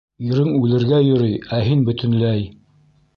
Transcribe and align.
Ирең 0.27 0.47
үлергә 0.61 1.01
йөрөй, 1.09 1.37
ә 1.57 1.61
һин 1.69 1.85
бөтөнләй... 1.91 2.45